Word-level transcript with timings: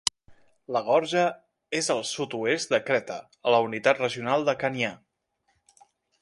La 0.75 0.79
gorja 0.85 1.25
és 1.79 1.89
al 1.95 2.01
sud-oest 2.13 2.73
de 2.77 2.79
Creta, 2.87 3.19
en 3.39 3.57
la 3.57 3.61
unitat 3.67 4.03
regional 4.05 4.49
de 4.49 4.57
Khanià. 4.65 4.91